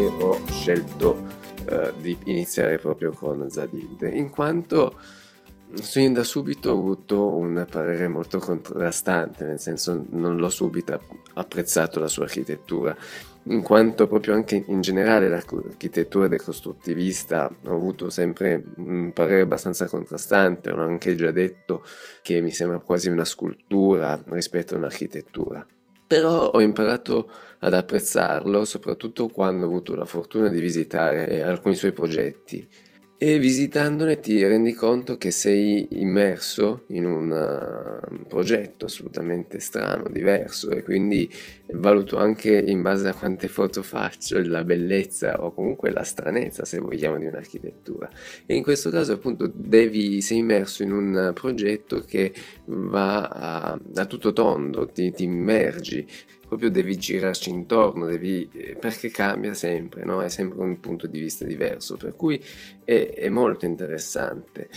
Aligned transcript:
perché 0.00 0.22
ho 0.22 0.40
scelto 0.46 1.26
eh, 1.68 1.92
di 2.00 2.16
iniziare 2.24 2.78
proprio 2.78 3.12
con 3.12 3.48
Zadid, 3.50 4.08
in 4.12 4.30
quanto 4.30 4.98
sin 5.74 6.12
da 6.12 6.24
subito 6.24 6.70
ho 6.70 6.78
avuto 6.78 7.36
un 7.36 7.66
parere 7.70 8.08
molto 8.08 8.38
contrastante, 8.38 9.44
nel 9.44 9.60
senso 9.60 10.04
non 10.10 10.36
l'ho 10.36 10.48
subito 10.48 11.00
apprezzato 11.34 12.00
la 12.00 12.08
sua 12.08 12.24
architettura, 12.24 12.96
in 13.44 13.62
quanto 13.62 14.06
proprio 14.06 14.34
anche 14.34 14.64
in 14.66 14.80
generale 14.80 15.28
l'architettura 15.28 16.28
del 16.28 16.42
costruttivista 16.42 17.50
ho 17.64 17.74
avuto 17.74 18.10
sempre 18.10 18.62
un 18.76 19.12
parere 19.12 19.42
abbastanza 19.42 19.86
contrastante, 19.86 20.70
ho 20.70 20.80
anche 20.80 21.14
già 21.14 21.30
detto 21.30 21.84
che 22.22 22.40
mi 22.40 22.50
sembra 22.50 22.80
quasi 22.80 23.08
una 23.08 23.24
scultura 23.24 24.20
rispetto 24.26 24.74
a 24.74 24.78
un'architettura. 24.78 25.64
Però 26.10 26.50
ho 26.50 26.60
imparato 26.60 27.30
ad 27.60 27.72
apprezzarlo 27.72 28.64
soprattutto 28.64 29.28
quando 29.28 29.64
ho 29.64 29.68
avuto 29.68 29.94
la 29.94 30.04
fortuna 30.04 30.48
di 30.48 30.58
visitare 30.58 31.40
alcuni 31.44 31.76
suoi 31.76 31.92
progetti 31.92 32.68
e 33.22 33.38
visitandone 33.38 34.18
ti 34.18 34.42
rendi 34.42 34.72
conto 34.72 35.18
che 35.18 35.30
sei 35.30 35.88
immerso 36.00 36.84
in 36.86 37.04
un 37.04 37.30
uh, 37.30 38.26
progetto 38.26 38.86
assolutamente 38.86 39.60
strano, 39.60 40.08
diverso 40.08 40.70
e 40.70 40.82
quindi 40.82 41.30
valuto 41.72 42.16
anche 42.16 42.56
in 42.56 42.80
base 42.80 43.08
a 43.08 43.12
quante 43.12 43.48
foto 43.48 43.82
faccio 43.82 44.40
la 44.42 44.64
bellezza 44.64 45.44
o 45.44 45.52
comunque 45.52 45.90
la 45.90 46.02
stranezza 46.02 46.64
se 46.64 46.78
vogliamo 46.78 47.18
di 47.18 47.26
un'architettura. 47.26 48.08
E 48.46 48.54
in 48.54 48.62
questo 48.62 48.88
caso 48.88 49.12
appunto 49.12 49.52
devi, 49.54 50.22
sei 50.22 50.38
immerso 50.38 50.82
in 50.82 50.92
un 50.92 51.32
progetto 51.34 52.00
che 52.00 52.32
va 52.64 53.28
a, 53.28 53.78
a 53.96 54.06
tutto 54.06 54.32
tondo, 54.32 54.86
ti, 54.86 55.12
ti 55.12 55.24
immergi 55.24 56.06
proprio 56.50 56.68
devi 56.68 56.98
girarci 56.98 57.48
intorno, 57.48 58.06
devi, 58.06 58.50
eh, 58.52 58.74
perché 58.74 59.08
cambia 59.08 59.54
sempre, 59.54 60.04
no? 60.04 60.20
è 60.20 60.28
sempre 60.28 60.58
un 60.58 60.80
punto 60.80 61.06
di 61.06 61.20
vista 61.20 61.44
diverso, 61.44 61.96
per 61.96 62.16
cui 62.16 62.42
è, 62.84 63.12
è 63.14 63.28
molto 63.28 63.66
interessante. 63.66 64.68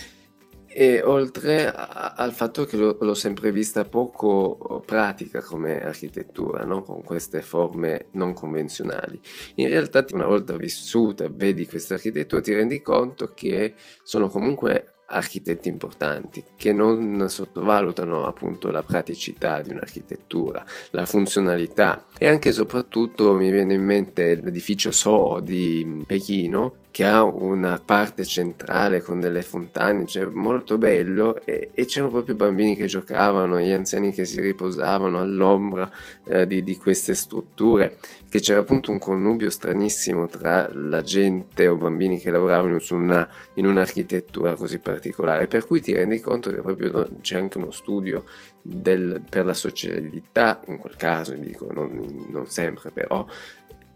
E 0.68 1.02
oltre 1.02 1.68
al 1.72 2.32
fatto 2.32 2.64
che 2.64 2.76
l'ho 2.76 3.14
sempre 3.14 3.50
vista 3.50 3.84
poco 3.84 4.82
pratica 4.86 5.40
come 5.40 5.84
architettura, 5.84 6.64
no? 6.64 6.82
con 6.82 7.02
queste 7.02 7.42
forme 7.42 8.06
non 8.12 8.34
convenzionali. 8.34 9.20
In 9.56 9.68
realtà 9.68 10.04
una 10.12 10.26
volta 10.26 10.56
vissuta, 10.56 11.28
vedi 11.28 11.66
questa 11.66 11.94
architettura, 11.94 12.40
ti 12.40 12.54
rendi 12.54 12.82
conto 12.82 13.32
che 13.34 13.74
sono 14.04 14.28
comunque 14.28 14.93
architetti 15.06 15.68
importanti 15.68 16.42
che 16.56 16.72
non 16.72 17.26
sottovalutano 17.28 18.26
appunto 18.26 18.70
la 18.70 18.82
praticità 18.82 19.60
di 19.60 19.70
un'architettura, 19.70 20.64
la 20.90 21.06
funzionalità. 21.06 22.06
E 22.18 22.28
anche 22.28 22.48
e 22.48 22.52
soprattutto 22.52 23.34
mi 23.34 23.50
viene 23.50 23.74
in 23.74 23.84
mente 23.84 24.34
l'edificio 24.36 24.90
So 24.90 25.40
di 25.42 26.04
Pechino 26.06 26.82
che 26.94 27.04
ha 27.04 27.24
una 27.24 27.82
parte 27.84 28.24
centrale 28.24 29.02
con 29.02 29.18
delle 29.18 29.42
fontane, 29.42 30.06
cioè 30.06 30.26
molto 30.26 30.78
bello 30.78 31.44
e, 31.44 31.70
e 31.74 31.86
c'erano 31.86 32.12
proprio 32.12 32.36
bambini 32.36 32.76
che 32.76 32.86
giocavano, 32.86 33.58
gli 33.58 33.72
anziani 33.72 34.12
che 34.12 34.24
si 34.24 34.40
riposavano 34.40 35.18
all'ombra 35.18 35.90
eh, 36.24 36.46
di, 36.46 36.62
di, 36.62 36.76
queste 36.76 37.16
strutture, 37.16 37.96
che 38.28 38.38
c'era 38.38 38.60
appunto 38.60 38.92
un 38.92 39.00
connubio 39.00 39.50
stranissimo 39.50 40.28
tra 40.28 40.70
la 40.72 41.02
gente 41.02 41.66
o 41.66 41.74
bambini 41.74 42.20
che 42.20 42.30
lavoravano 42.30 42.78
su 42.78 42.94
una, 42.94 43.28
in 43.54 43.66
un'architettura 43.66 44.54
così 44.54 44.78
particolare, 44.78 45.48
per 45.48 45.66
cui 45.66 45.80
ti 45.80 45.92
rendi 45.92 46.20
conto 46.20 46.52
che 46.52 46.60
proprio 46.60 47.08
c'è 47.20 47.36
anche 47.36 47.58
uno 47.58 47.72
studio 47.72 48.22
del, 48.62 49.20
per 49.28 49.44
la 49.44 49.52
socialità, 49.52 50.60
in 50.68 50.78
quel 50.78 50.94
caso 50.94 51.34
dico, 51.34 51.72
non, 51.72 52.26
non 52.30 52.46
sempre 52.46 52.92
però, 52.92 53.26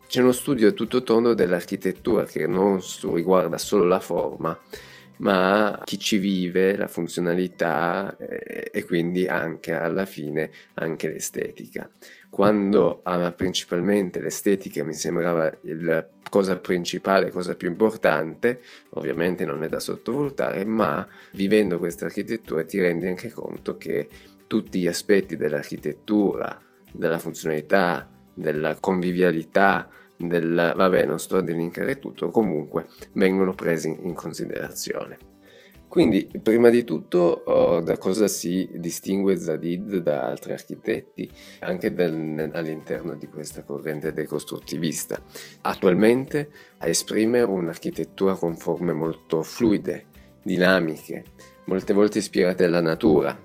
c'è 0.08 0.22
uno 0.22 0.32
studio 0.32 0.72
tutto 0.72 1.02
tondo 1.02 1.34
dell'architettura 1.34 2.24
che 2.24 2.46
non 2.46 2.80
riguarda 3.12 3.58
solo 3.58 3.84
la 3.84 4.00
forma, 4.00 4.58
ma 5.18 5.82
chi 5.84 5.98
ci 5.98 6.16
vive, 6.16 6.76
la 6.78 6.88
funzionalità 6.88 8.16
eh, 8.16 8.70
e 8.72 8.84
quindi 8.86 9.26
anche 9.26 9.74
alla 9.74 10.06
fine 10.06 10.50
anche 10.74 11.10
l'estetica. 11.10 11.90
Quando 12.30 13.00
ah, 13.02 13.30
principalmente 13.32 14.20
l'estetica 14.20 14.82
mi 14.82 14.94
sembrava 14.94 15.52
la 15.60 16.08
cosa 16.30 16.56
principale, 16.56 17.30
cosa 17.30 17.54
più 17.54 17.68
importante, 17.68 18.62
ovviamente 18.90 19.44
non 19.44 19.62
è 19.62 19.68
da 19.68 19.78
sottovalutare, 19.78 20.64
ma 20.64 21.06
vivendo 21.32 21.78
questa 21.78 22.06
architettura 22.06 22.64
ti 22.64 22.80
rendi 22.80 23.06
anche 23.06 23.30
conto 23.30 23.76
che 23.76 24.08
tutti 24.46 24.80
gli 24.80 24.86
aspetti 24.86 25.36
dell'architettura, 25.36 26.58
della 26.92 27.18
funzionalità, 27.18 28.08
della 28.32 28.76
convivialità, 28.76 29.90
del 30.18 30.72
vabbè, 30.76 31.06
non 31.06 31.18
sto 31.18 31.36
a 31.36 31.42
delinkare 31.42 31.98
tutto, 31.98 32.30
comunque 32.30 32.86
vengono 33.12 33.54
presi 33.54 33.96
in 34.02 34.14
considerazione. 34.14 35.36
Quindi, 35.88 36.28
prima 36.42 36.68
di 36.68 36.84
tutto, 36.84 37.42
oh, 37.46 37.80
da 37.80 37.96
cosa 37.96 38.28
si 38.28 38.68
distingue 38.74 39.38
Zadid 39.38 39.96
da 39.96 40.26
altri 40.26 40.52
architetti, 40.52 41.30
anche 41.60 41.94
del, 41.94 42.50
all'interno 42.52 43.14
di 43.14 43.26
questa 43.26 43.62
corrente 43.62 44.12
decostruttivista? 44.12 45.18
Attualmente 45.62 46.50
esprime 46.78 47.40
un'architettura 47.40 48.34
con 48.34 48.56
forme 48.56 48.92
molto 48.92 49.42
fluide, 49.42 50.04
dinamiche, 50.42 51.24
molte 51.64 51.94
volte 51.94 52.18
ispirate 52.18 52.64
alla 52.64 52.82
natura, 52.82 53.40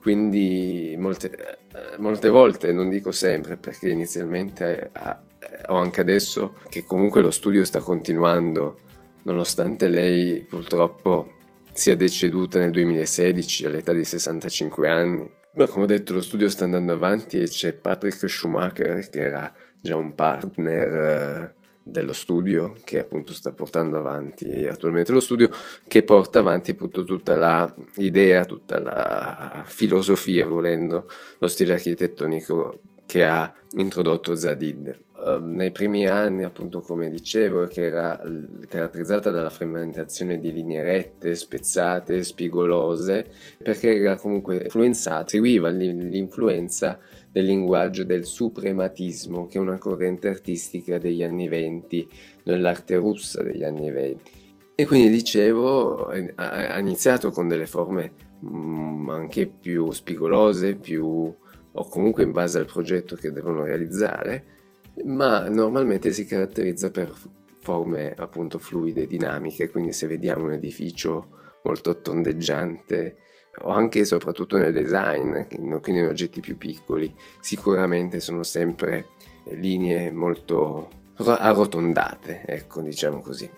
quindi 0.00 0.94
molte, 0.96 1.30
eh, 1.30 1.98
molte 1.98 2.28
volte, 2.28 2.72
non 2.72 2.88
dico 2.88 3.10
sempre, 3.10 3.56
perché 3.56 3.88
inizialmente 3.88 4.90
ha 4.92 5.20
o 5.68 5.76
anche 5.76 6.00
adesso 6.00 6.56
che 6.68 6.84
comunque 6.84 7.22
lo 7.22 7.30
studio 7.30 7.64
sta 7.64 7.80
continuando, 7.80 8.80
nonostante 9.22 9.88
lei 9.88 10.40
purtroppo 10.42 11.34
sia 11.72 11.96
deceduta 11.96 12.58
nel 12.58 12.70
2016 12.70 13.66
all'età 13.66 13.92
di 13.92 14.04
65 14.04 14.88
anni. 14.88 15.30
Ma 15.54 15.66
come 15.66 15.84
ho 15.84 15.88
detto 15.88 16.12
lo 16.12 16.20
studio 16.20 16.48
sta 16.48 16.64
andando 16.64 16.92
avanti 16.92 17.40
e 17.40 17.48
c'è 17.48 17.72
Patrick 17.72 18.28
Schumacher 18.28 19.08
che 19.08 19.20
era 19.20 19.52
già 19.80 19.96
un 19.96 20.14
partner 20.14 20.94
eh, 20.94 21.54
dello 21.82 22.12
studio 22.12 22.74
che 22.84 23.00
appunto 23.00 23.32
sta 23.32 23.52
portando 23.52 23.98
avanti 23.98 24.66
attualmente 24.66 25.10
lo 25.10 25.20
studio 25.20 25.50
che 25.88 26.02
porta 26.04 26.38
avanti 26.38 26.72
appunto 26.72 27.02
tutta 27.02 27.74
l'idea, 27.96 28.44
tutta 28.44 28.78
la 28.78 29.64
filosofia 29.66 30.46
volendo, 30.46 31.08
lo 31.38 31.48
stile 31.48 31.72
architettonico 31.72 32.80
che 33.06 33.24
ha 33.24 33.52
introdotto 33.72 34.36
Zadid. 34.36 35.08
Ehm, 35.26 35.54
nei 35.54 35.70
primi 35.70 36.06
anni, 36.06 36.44
appunto, 36.44 36.80
come 36.80 37.10
dicevo, 37.10 37.66
che 37.66 37.82
era 37.82 38.20
caratterizzata 38.68 39.30
dalla 39.30 39.50
frammentazione 39.50 40.38
di 40.38 40.52
linee 40.52 40.82
rette, 40.82 41.34
spezzate, 41.34 42.22
spigolose, 42.22 43.26
perché 43.62 43.96
era 43.96 44.16
comunque 44.16 44.62
influenzata, 44.64 45.28
seguiva 45.28 45.68
l'influenza 45.68 46.98
del 47.30 47.44
linguaggio 47.44 48.04
del 48.04 48.24
suprematismo, 48.24 49.46
che 49.46 49.58
è 49.58 49.60
una 49.60 49.78
corrente 49.78 50.28
artistica 50.28 50.98
degli 50.98 51.22
anni 51.22 51.48
venti, 51.48 52.08
nell'arte 52.44 52.96
russa 52.96 53.42
degli 53.42 53.62
anni 53.62 53.90
venti. 53.90 54.38
E 54.74 54.86
quindi 54.86 55.10
dicevo, 55.10 56.06
ha 56.06 56.78
iniziato 56.78 57.30
con 57.30 57.48
delle 57.48 57.66
forme 57.66 58.12
mm, 58.44 59.10
anche 59.10 59.46
più 59.46 59.90
spigolose, 59.90 60.76
più 60.76 61.34
o 61.72 61.88
comunque 61.88 62.22
in 62.22 62.32
base 62.32 62.58
al 62.58 62.64
progetto 62.64 63.14
che 63.14 63.30
devono 63.30 63.62
realizzare, 63.62 64.58
ma 65.04 65.48
normalmente 65.48 66.12
si 66.12 66.24
caratterizza 66.24 66.90
per 66.90 67.12
forme 67.60 68.14
appunto 68.16 68.58
fluide, 68.58 69.06
dinamiche, 69.06 69.70
quindi 69.70 69.92
se 69.92 70.06
vediamo 70.06 70.44
un 70.44 70.52
edificio 70.52 71.38
molto 71.62 72.00
tondeggiante 72.00 73.16
o 73.62 73.70
anche 73.70 74.00
e 74.00 74.04
soprattutto 74.04 74.56
nel 74.56 74.72
design, 74.72 75.46
quindi 75.80 76.00
in 76.00 76.06
oggetti 76.06 76.40
più 76.40 76.56
piccoli, 76.56 77.14
sicuramente 77.40 78.20
sono 78.20 78.42
sempre 78.42 79.08
linee 79.50 80.10
molto 80.10 80.88
arrotondate, 81.16 82.44
ecco, 82.46 82.80
diciamo 82.80 83.20
così. 83.20 83.50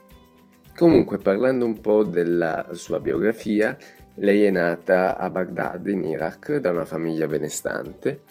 Comunque, 0.75 1.19
parlando 1.19 1.64
un 1.64 1.81
po' 1.81 2.02
della 2.02 2.69
sua 2.72 2.99
biografia, 2.99 3.76
lei 4.17 4.44
è 4.44 4.50
nata 4.50 5.17
a 5.17 5.31
Baghdad, 5.31 5.87
in 5.87 6.05
Iraq, 6.05 6.56
da 6.56 6.70
una 6.70 6.87
famiglia 6.87 7.26
benestante 7.26 8.22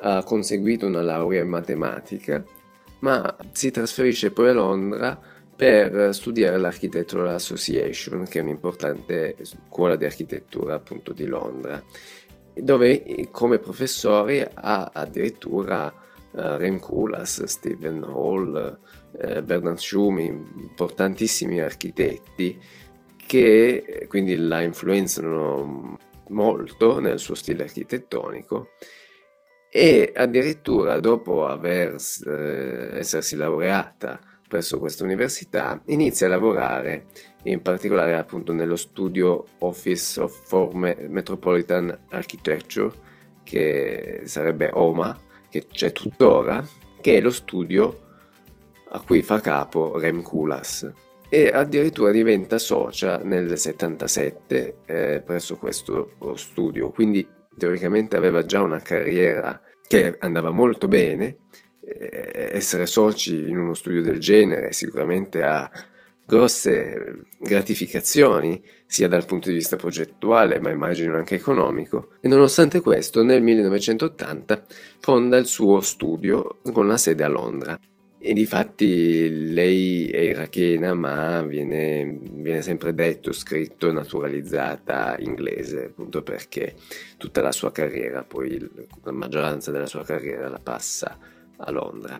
ha 0.00 0.22
conseguito 0.22 0.86
una 0.86 1.02
laurea 1.02 1.42
in 1.42 1.48
matematica, 1.48 2.44
ma 3.00 3.36
si 3.52 3.70
trasferisce 3.70 4.30
poi 4.30 4.48
a 4.48 4.52
Londra 4.52 5.20
per 5.56 6.14
studiare 6.14 6.58
l'Architectural 6.58 7.28
Association, 7.28 8.26
che 8.28 8.40
è 8.40 8.42
un'importante 8.42 9.36
scuola 9.42 9.96
di 9.96 10.04
architettura 10.04 10.74
appunto 10.74 11.12
di 11.12 11.24
Londra, 11.24 11.82
dove 12.54 13.28
come 13.30 13.58
professori 13.58 14.44
ha 14.52 14.90
addirittura 14.92 15.86
uh, 15.86 16.40
Rem 16.56 16.78
Koolhaas, 16.78 17.44
Stephen 17.44 18.02
Hall, 18.02 18.78
uh, 19.12 19.42
Bernard 19.42 19.78
Schumi, 19.78 20.26
importantissimi 20.26 21.60
architetti 21.60 22.58
che 23.26 24.06
quindi 24.08 24.36
la 24.36 24.60
influenzano 24.60 25.98
molto 26.28 27.00
nel 27.00 27.18
suo 27.18 27.34
stile 27.34 27.64
architettonico 27.64 28.70
e 29.70 30.12
addirittura 30.14 31.00
dopo 31.00 31.46
aver, 31.46 31.96
eh, 32.26 32.98
essersi 32.98 33.36
laureata 33.36 34.18
presso 34.48 34.78
questa 34.78 35.04
università, 35.04 35.80
inizia 35.86 36.26
a 36.26 36.30
lavorare 36.30 37.06
in 37.44 37.62
particolare 37.62 38.14
appunto 38.14 38.52
nello 38.52 38.76
studio 38.76 39.44
Office 39.58 40.20
of 40.20 40.46
for 40.46 40.74
Metropolitan 40.74 41.96
Architecture, 42.10 42.90
che 43.42 44.22
sarebbe 44.24 44.70
OMA, 44.72 45.18
che 45.48 45.66
c'è 45.66 45.92
tuttora, 45.92 46.66
che 47.00 47.16
è 47.16 47.20
lo 47.20 47.30
studio 47.30 48.00
a 48.90 49.00
cui 49.00 49.22
fa 49.22 49.40
capo 49.40 49.98
Rem 49.98 50.22
Koolhaas 50.22 50.92
e 51.28 51.48
addirittura 51.48 52.12
diventa 52.12 52.58
socia 52.58 53.18
nel 53.18 53.58
77 53.58 54.76
eh, 54.86 55.22
presso 55.24 55.56
questo 55.56 56.12
studio, 56.34 56.90
quindi 56.90 57.26
teoricamente 57.56 58.16
aveva 58.16 58.44
già 58.44 58.62
una 58.62 58.80
carriera 58.80 59.60
che 59.86 60.16
andava 60.18 60.50
molto 60.50 60.88
bene, 60.88 61.38
eh, 61.80 62.50
essere 62.52 62.86
soci 62.86 63.48
in 63.48 63.58
uno 63.58 63.74
studio 63.74 64.02
del 64.02 64.18
genere 64.18 64.72
sicuramente 64.72 65.42
ha 65.42 65.70
grosse 66.26 67.22
gratificazioni 67.38 68.60
sia 68.84 69.06
dal 69.06 69.24
punto 69.24 69.48
di 69.48 69.54
vista 69.54 69.76
progettuale 69.76 70.58
ma 70.58 70.70
immagino 70.70 71.16
anche 71.16 71.36
economico. 71.36 72.10
E 72.20 72.28
nonostante 72.28 72.80
questo 72.80 73.22
nel 73.22 73.42
1980 73.42 74.64
fonda 74.98 75.36
il 75.36 75.46
suo 75.46 75.80
studio 75.80 76.58
con 76.72 76.88
la 76.88 76.96
sede 76.96 77.22
a 77.22 77.28
Londra 77.28 77.78
e 78.26 78.32
difatti 78.32 79.52
lei 79.52 80.08
è 80.08 80.18
irachena 80.18 80.94
ma 80.94 81.42
viene, 81.42 82.18
viene, 82.32 82.60
sempre 82.60 82.92
detto, 82.92 83.30
scritto, 83.30 83.92
naturalizzata 83.92 85.14
inglese, 85.20 85.84
appunto 85.84 86.24
perché 86.24 86.74
tutta 87.18 87.40
la 87.40 87.52
sua 87.52 87.70
carriera, 87.70 88.24
poi 88.24 88.58
la 89.04 89.12
maggioranza 89.12 89.70
della 89.70 89.86
sua 89.86 90.02
carriera 90.02 90.48
la 90.48 90.58
passa 90.58 91.16
a 91.56 91.70
Londra. 91.70 92.18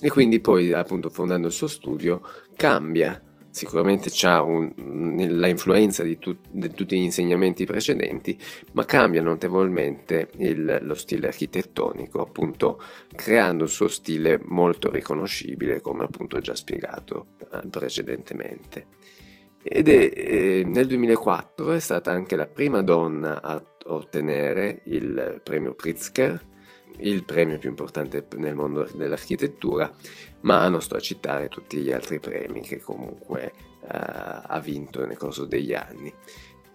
E 0.00 0.08
quindi 0.08 0.40
poi 0.40 0.72
appunto 0.72 1.10
fondando 1.10 1.48
il 1.48 1.52
suo 1.52 1.66
studio 1.66 2.22
cambia 2.56 3.22
sicuramente 3.58 4.10
ha 4.22 4.44
l'influenza 4.44 6.04
di, 6.04 6.18
tu, 6.18 6.36
di, 6.48 6.70
tutti 6.70 6.96
gli 6.96 7.02
insegnamenti 7.02 7.66
precedenti, 7.66 8.38
ma 8.72 8.84
cambia 8.84 9.20
notevolmente 9.20 10.30
il, 10.36 10.78
lo 10.82 10.94
stile 10.94 11.26
architettonico, 11.26 12.20
appunto 12.20 12.80
creando 13.14 13.64
il 13.64 13.70
suo 13.70 13.88
stile 13.88 14.38
molto 14.44 14.90
riconoscibile, 14.90 15.80
come 15.80 16.04
appunto 16.04 16.38
già 16.38 16.54
spiegato 16.54 17.26
eh, 17.52 17.66
precedentemente. 17.68 18.86
Ed 19.60 19.88
è, 19.88 20.12
eh, 20.14 20.62
nel 20.64 20.86
2004 20.86 21.72
è 21.72 21.80
stata 21.80 22.12
anche 22.12 22.36
la 22.36 22.46
prima 22.46 22.80
donna 22.82 23.42
a 23.42 23.60
ottenere 23.86 24.82
il 24.84 25.40
premio 25.42 25.74
Pritzker, 25.74 26.40
il 27.00 27.24
premio 27.24 27.58
più 27.58 27.68
importante 27.68 28.26
nel 28.36 28.54
mondo 28.54 28.88
dell'architettura, 28.94 29.90
ma 30.40 30.68
non 30.68 30.82
sto 30.82 30.96
a 30.96 31.00
citare 31.00 31.48
tutti 31.48 31.78
gli 31.78 31.92
altri 31.92 32.20
premi 32.20 32.60
che 32.60 32.80
comunque 32.80 33.52
eh, 33.82 33.88
ha 33.90 34.60
vinto 34.62 35.04
nel 35.06 35.16
corso 35.16 35.44
degli 35.44 35.74
anni. 35.74 36.12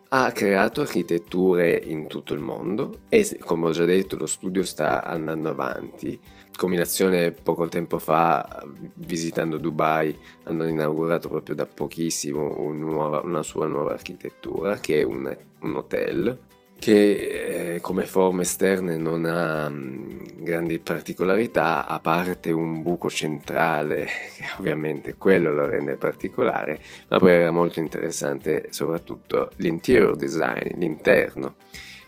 Ha 0.10 0.32
creato 0.32 0.82
architetture 0.82 1.76
in 1.76 2.06
tutto 2.06 2.36
il 2.36 2.40
mondo 2.40 3.00
e 3.10 3.40
come 3.40 3.68
ho 3.68 3.72
già 3.72 3.84
detto 3.84 4.16
lo 4.16 4.28
studio 4.28 4.64
sta 4.64 5.04
andando 5.04 5.50
avanti. 5.50 6.20
Combinazione 6.56 7.32
poco 7.32 7.68
tempo 7.68 7.98
fa 7.98 8.64
visitando 8.94 9.58
Dubai 9.58 10.16
hanno 10.44 10.68
inaugurato 10.68 11.30
proprio 11.30 11.56
da 11.56 11.66
pochissimo 11.66 12.60
un 12.60 12.78
nuova, 12.78 13.22
una 13.22 13.42
sua 13.42 13.66
nuova 13.66 13.94
architettura 13.94 14.78
che 14.78 15.00
è 15.00 15.04
un, 15.04 15.36
un 15.62 15.76
hotel 15.76 16.40
che 16.84 17.76
eh, 17.76 17.80
come 17.80 18.04
forme 18.06 18.42
esterne 18.42 18.98
non 18.98 19.24
ha 19.24 19.70
mm, 19.70 20.20
grandi 20.40 20.80
particolarità, 20.80 21.88
a 21.88 22.02
parte 22.02 22.52
un 22.52 22.82
buco 22.82 23.10
centrale, 23.10 24.06
che 24.36 24.44
ovviamente 24.60 25.16
quello 25.16 25.54
lo 25.54 25.66
rende 25.66 25.96
particolare, 25.96 26.82
ma 27.08 27.20
poi 27.20 27.32
era 27.32 27.52
molto 27.52 27.80
interessante 27.80 28.68
soprattutto 28.72 29.52
l'interior 29.58 30.18
design, 30.18 30.78
l'interno. 30.78 31.56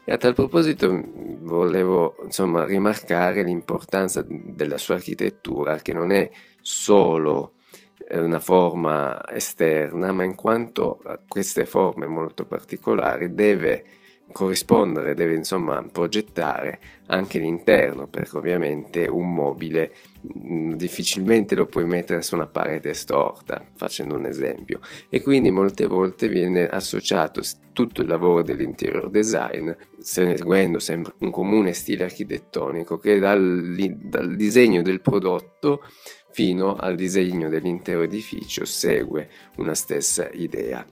E 0.03 0.11
a 0.11 0.17
tal 0.17 0.33
proposito 0.33 0.91
mm, 0.91 1.01
volevo 1.45 2.17
insomma 2.25 2.65
rimarcare 2.65 3.43
l'importanza 3.43 4.25
della 4.27 4.77
sua 4.77 4.95
architettura, 4.95 5.77
che 5.77 5.93
non 5.93 6.11
è 6.11 6.29
solo 6.59 7.53
eh, 8.09 8.19
una 8.19 8.41
forma 8.41 9.25
esterna, 9.29 10.11
ma 10.11 10.25
in 10.25 10.35
quanto 10.35 11.01
queste 11.29 11.65
forme 11.65 12.07
molto 12.07 12.43
particolari 12.45 13.33
deve 13.33 14.03
corrispondere, 14.31 15.13
deve 15.13 15.35
insomma 15.35 15.81
progettare 15.91 16.79
anche 17.07 17.39
l'interno, 17.39 18.07
perché 18.07 18.37
ovviamente 18.37 19.07
un 19.07 19.33
mobile 19.33 19.93
mm, 20.37 20.73
difficilmente 20.73 21.55
lo 21.55 21.67
puoi 21.67 21.85
mettere 21.85 22.21
su 22.21 22.35
una 22.35 22.47
parete 22.47 22.93
storta, 22.93 23.65
facendo 23.75 24.15
un 24.15 24.25
esempio, 24.25 24.79
e 25.09 25.21
quindi 25.21 25.51
molte 25.51 25.85
volte 25.85 26.27
viene 26.27 26.67
associato 26.67 27.41
tutto 27.71 28.01
il 28.01 28.07
lavoro 28.07 28.41
dell'interior 28.41 29.09
design, 29.09 29.69
seguendo 29.99 30.79
sempre 30.79 31.13
un 31.19 31.31
comune 31.31 31.73
stile 31.73 32.05
architettonico 32.05 32.97
che 32.97 33.19
dal, 33.19 33.75
dal 33.95 34.35
disegno 34.35 34.81
del 34.81 35.01
prodotto 35.01 35.81
fino 36.31 36.75
al 36.75 36.95
disegno 36.95 37.47
dell'intero 37.47 38.01
edificio 38.01 38.65
segue 38.65 39.29
una 39.57 39.73
stessa 39.73 40.27
idea. 40.33 40.85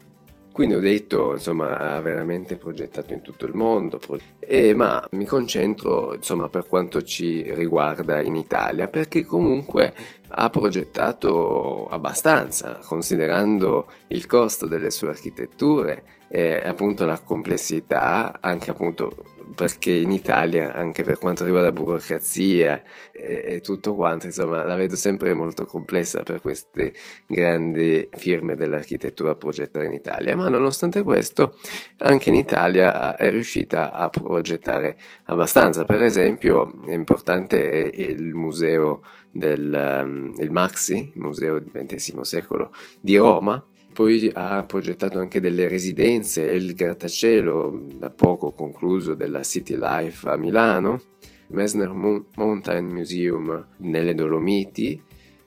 Quindi 0.54 0.76
ho 0.76 0.80
detto, 0.80 1.32
insomma, 1.32 2.00
veramente 2.00 2.58
progettato 2.58 3.12
in 3.12 3.22
tutto 3.22 3.48
il 3.48 3.56
mondo, 3.56 4.00
e, 4.40 4.76
ma 4.76 5.04
mi 5.14 5.26
concentro, 5.26 6.14
insomma, 6.14 6.48
per 6.48 6.68
quanto 6.68 7.02
ci 7.02 7.52
riguarda 7.56 8.22
in 8.22 8.36
Italia, 8.36 8.88
perché 8.88 9.26
comunque 9.26 9.96
ha 10.28 10.50
progettato 10.52 11.88
abbastanza, 11.88 12.80
considerando 12.86 13.88
il 14.10 14.28
costo 14.28 14.68
delle 14.68 14.92
sue 14.92 15.10
architetture 15.10 16.04
e 16.28 16.62
appunto 16.64 17.06
la 17.06 17.20
complessità, 17.20 18.38
anche 18.40 18.70
appunto 18.70 19.26
perché 19.54 19.92
in 19.92 20.12
Italia, 20.12 20.74
anche 20.74 21.04
per 21.04 21.18
quanto 21.18 21.44
riguarda 21.44 21.70
la 21.70 21.74
burocrazia 21.74 22.82
e, 23.12 23.44
e, 23.46 23.62
tutto 23.62 23.96
quanto, 23.96 24.26
insomma, 24.26 24.64
la 24.64 24.76
vedo 24.76 24.96
sempre 24.96 25.34
molto 25.34 25.66
complessa 25.66 26.24
per 26.24 26.42
queste 26.42 26.94
grandi 27.28 28.08
firme 28.12 28.56
dell'architettura 28.56 29.36
progettare 29.36 29.86
in 29.86 29.94
Italia, 29.94 30.36
ma 30.36 30.50
nonostante 30.50 31.04
questo, 31.04 31.58
anche 31.98 32.30
in 32.30 32.36
Italia 32.36 33.16
è 33.16 33.30
riuscita 33.30 33.92
a 33.92 34.10
progettare 34.10 34.98
abbastanza. 35.26 35.86
Per 35.86 36.02
esempio, 36.02 36.84
è 36.86 36.94
importante 36.94 37.58
il 37.94 38.34
museo 38.34 39.02
del 39.34 40.04
um, 40.04 40.34
il 40.38 40.52
Maxi, 40.52 41.12
il 41.14 41.22
museo 41.22 41.60
del 41.60 41.86
XX 41.86 42.22
secolo 42.22 42.72
di 43.00 43.18
Roma, 43.18 43.64
poi 43.94 44.30
ha 44.34 44.64
progettato 44.64 45.20
anche 45.20 45.40
delle 45.40 45.70
residenze 45.70 46.50
e 46.50 46.56
il 46.56 46.74
grattacielo 46.74 47.88
da 47.96 48.10
poco 48.10 48.52
concluso 48.52 49.14
della 49.14 49.44
City 49.44 49.78
Life 49.78 50.28
a 50.28 50.36
Milano, 50.36 51.02
Messner 51.48 51.92
Mountain 51.92 52.86
Museum 52.88 53.68
nelle 53.78 54.14
Dolomiti 54.14 55.02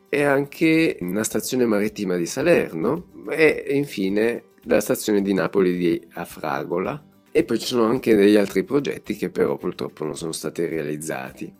e 0.09 0.23
anche 0.23 0.97
una 1.01 1.25
stazione 1.25 1.67
marittima 1.67 2.17
di 2.17 2.27
Salerno 2.27 3.09
e 3.29 3.67
infine 3.71 4.45
la 4.63 4.81
stazione 4.81 5.21
di 5.21 5.35
Napoli 5.35 5.77
di 5.77 6.07
Afragola. 6.15 7.05
E 7.31 7.45
poi 7.45 7.59
ci 7.59 7.67
sono 7.67 7.85
anche 7.85 8.15
degli 8.15 8.37
altri 8.37 8.65
progetti 8.65 9.15
che 9.15 9.29
però 9.29 9.57
purtroppo 9.57 10.05
non 10.05 10.17
sono 10.17 10.33
stati 10.33 10.65
realizzati. 10.65 11.53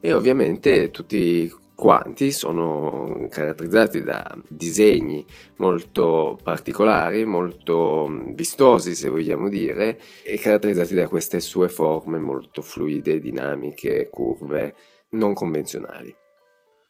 E 0.00 0.12
ovviamente 0.12 0.90
tutti 0.90 1.52
quanti 1.78 2.32
sono 2.32 3.28
caratterizzati 3.30 4.02
da 4.02 4.36
disegni 4.48 5.24
molto 5.58 6.36
particolari, 6.42 7.24
molto 7.24 8.08
mm, 8.08 8.32
vistosi 8.32 8.96
se 8.96 9.08
vogliamo 9.08 9.48
dire, 9.48 9.96
e 10.24 10.38
caratterizzati 10.38 10.96
da 10.96 11.06
queste 11.06 11.38
sue 11.38 11.68
forme 11.68 12.18
molto 12.18 12.62
fluide, 12.62 13.20
dinamiche, 13.20 14.08
curve, 14.10 14.74
non 15.10 15.34
convenzionali. 15.34 16.12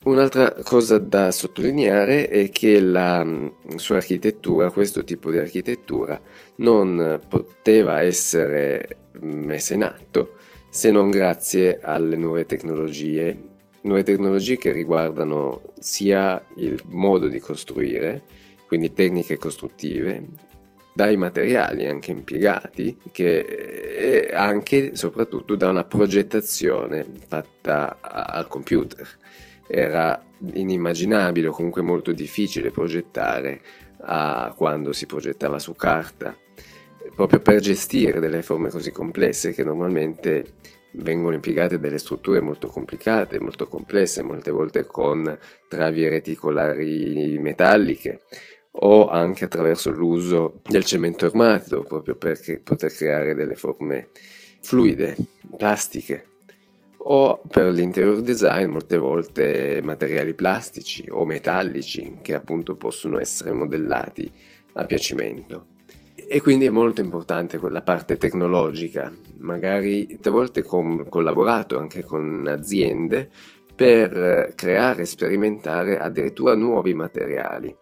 Un'altra 0.05 0.55
cosa 0.63 0.97
da 0.97 1.33
sottolineare 1.33 2.27
è 2.29 2.49
che 2.49 2.81
la 2.81 3.23
mm, 3.23 3.49
sua 3.77 3.97
architettura, 3.97 4.71
questo 4.71 5.05
tipo 5.05 5.31
di 5.31 5.37
architettura, 5.37 6.19
non 6.57 7.21
poteva 7.29 8.01
essere 8.01 9.11
messa 9.21 9.75
in 9.75 9.83
atto 9.83 10.37
se 10.71 10.91
non 10.91 11.11
grazie 11.11 11.79
alle 11.83 12.17
nuove 12.17 12.47
tecnologie 12.47 13.57
nuove 13.83 14.03
tecnologie 14.03 14.57
che 14.57 14.73
riguardano 14.73 15.63
sia 15.79 16.45
il 16.57 16.81
modo 16.87 17.29
di 17.29 17.39
costruire, 17.39 18.23
quindi 18.67 18.93
tecniche 18.93 19.37
costruttive, 19.37 20.27
dai 20.93 21.17
materiali 21.17 21.87
anche 21.87 22.11
impiegati, 22.11 22.99
che 23.13 24.31
anche 24.33 24.91
e 24.91 24.97
soprattutto 24.97 25.55
da 25.55 25.69
una 25.69 25.85
progettazione 25.85 27.07
fatta 27.27 27.99
al 28.01 28.49
computer. 28.49 29.07
Era 29.69 30.21
inimmaginabile 30.55 31.49
o 31.49 31.53
comunque 31.53 31.83
molto 31.83 32.13
difficile 32.13 32.71
progettare 32.71 33.61
a 34.01 34.53
quando 34.57 34.93
si 34.93 35.07
progettava 35.07 35.59
su 35.59 35.75
carta, 35.75 36.37
proprio 37.15 37.41
per 37.41 37.61
gestire 37.61 38.21
delle 38.21 38.43
forme 38.43 38.71
così 38.71 38.91
complesse 38.91 39.53
che 39.53 39.65
normalmente 39.65 40.55
vengono 40.93 41.35
impiegate 41.35 41.79
delle 41.79 41.99
strutture 41.99 42.41
molto 42.41 42.69
complicate, 42.69 43.41
molto 43.41 43.67
complesse, 43.67 44.23
molte 44.23 44.51
volte 44.51 44.87
con 44.87 45.39
travi 45.69 46.09
reticolari 46.09 47.39
metalliche 47.39 48.23
o 48.81 49.09
anche 49.09 49.45
attraverso 49.45 49.91
l'uso 49.91 50.61
del 50.67 50.85
cemento 50.85 51.27
armato 51.27 51.83
proprio 51.83 52.17
per 52.17 52.39
poter 52.63 52.93
creare 52.93 53.35
delle 53.35 53.55
forme 53.55 54.09
fluide, 54.61 55.17
plastiche 55.57 56.27
o 56.99 57.41
per 57.49 57.73
l'interior 57.73 58.21
design 58.21 58.71
molte 58.71 58.99
volte 58.99 59.81
materiali 59.83 60.35
plastici 60.35 61.07
o 61.09 61.25
metallici 61.25 62.19
che 62.23 62.35
appunto 62.35 62.77
possono 62.77 63.19
essere 63.19 63.53
modellati 63.53 64.31
a 64.75 64.85
piacimento. 64.85 65.78
E 66.31 66.43
quindi 66.43 66.67
è 66.67 66.71
molto 66.71 67.01
importante 67.01 67.57
quella 67.57 67.81
parte 67.81 68.19
tecnologica, 68.19 69.11
magari 69.39 70.19
a 70.23 70.31
volte 70.31 70.63
ho 70.63 71.07
collaborato 71.09 71.79
anche 71.79 72.05
con 72.05 72.47
aziende 72.47 73.31
per 73.75 74.53
creare 74.55 75.03
e 75.03 75.07
sperimentare 75.07 75.99
addirittura 75.99 76.55
nuovi 76.55 76.93
materiali. 76.93 77.75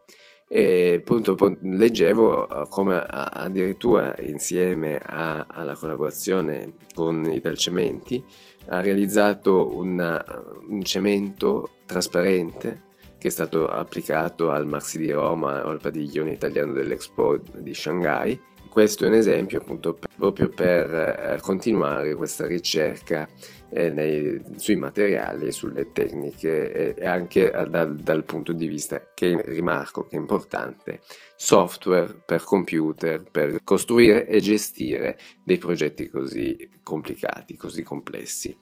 E 0.47 0.99
appunto 1.01 1.37
leggevo 1.63 2.49
eh, 2.49 2.69
come 2.69 3.05
addirittura 3.05 4.15
insieme 4.21 5.01
a, 5.05 5.47
alla 5.49 5.75
collaborazione 5.75 6.75
con 6.95 7.25
i 7.29 7.35
Italcementi 7.35 8.25
ha 8.69 8.81
realizzato 8.81 9.77
una, 9.77 10.25
un 10.69 10.85
cemento 10.85 11.71
trasparente 11.85 12.86
che 13.27 13.33
è 13.33 13.35
stato 13.35 13.67
applicato 13.67 14.53
al 14.53 14.69
Maxi 14.69 14.99
di 14.99 15.11
Roma 15.11 15.67
o 15.67 15.71
al 15.71 15.81
padiglione 15.81 16.31
italiano 16.31 16.73
dell'Expo 16.73 17.41
di 17.57 17.75
Shanghai. 17.75 18.41
Questo 18.69 19.05
è 19.05 19.09
un 19.09 19.15
esempio 19.15 19.59
appunto 19.59 19.99
proprio 20.17 20.49
per 20.49 20.95
eh, 20.95 21.39
continuare 21.41 22.15
questa 22.15 22.47
ricerca 22.47 23.29
eh, 23.71 23.91
nei, 23.91 24.41
sui 24.55 24.77
materiali 24.77 25.51
sulle 25.51 25.91
tecniche 25.91 26.95
e 26.95 27.05
anche 27.05 27.51
dal, 27.69 27.97
dal 27.97 28.23
punto 28.23 28.53
di 28.53 28.69
vista 28.69 29.11
che 29.13 29.43
rimarco 29.45 30.07
che 30.07 30.15
è 30.15 30.21
importante 30.21 31.01
software 31.35 32.23
per 32.25 32.45
computer 32.45 33.25
per 33.29 33.59
costruire 33.65 34.29
e 34.29 34.41
gestire 34.41 35.19
dei 35.43 35.59
progetti 35.59 36.09
così 36.09 36.71
complicati, 36.85 37.57
così 37.57 37.83
complessi. 37.83 38.57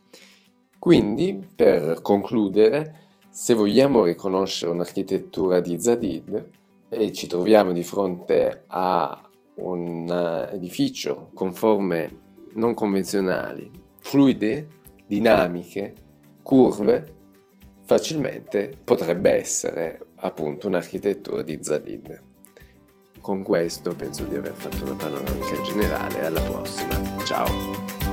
Quindi 0.78 1.48
per 1.54 2.00
concludere 2.02 3.03
se 3.34 3.52
vogliamo 3.54 4.04
riconoscere 4.04 4.70
un'architettura 4.70 5.58
di 5.58 5.80
Zadid 5.80 6.50
e 6.88 7.12
ci 7.12 7.26
troviamo 7.26 7.72
di 7.72 7.82
fronte 7.82 8.62
a 8.68 9.28
un 9.56 10.48
edificio 10.52 11.30
con 11.34 11.52
forme 11.52 12.20
non 12.52 12.74
convenzionali, 12.74 13.68
fluide, 13.98 14.68
dinamiche, 15.04 15.94
curve, 16.44 17.14
facilmente 17.82 18.72
potrebbe 18.84 19.32
essere 19.32 19.98
appunto 20.14 20.68
un'architettura 20.68 21.42
di 21.42 21.58
Zadid. 21.60 22.22
Con 23.20 23.42
questo 23.42 23.96
penso 23.96 24.22
di 24.26 24.36
aver 24.36 24.52
fatto 24.52 24.84
una 24.84 24.94
panoramica 24.94 25.60
generale, 25.62 26.24
alla 26.24 26.42
prossima, 26.42 27.02
ciao! 27.24 28.03